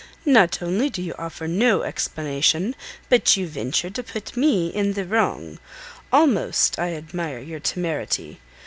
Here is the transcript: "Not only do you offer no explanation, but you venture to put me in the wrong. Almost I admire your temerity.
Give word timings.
"Not 0.25 0.63
only 0.63 0.89
do 0.89 0.99
you 0.99 1.13
offer 1.19 1.45
no 1.47 1.83
explanation, 1.83 2.75
but 3.07 3.37
you 3.37 3.47
venture 3.47 3.91
to 3.91 4.01
put 4.01 4.35
me 4.35 4.69
in 4.69 4.93
the 4.93 5.05
wrong. 5.05 5.59
Almost 6.11 6.79
I 6.79 6.95
admire 6.95 7.37
your 7.37 7.59
temerity. 7.59 8.39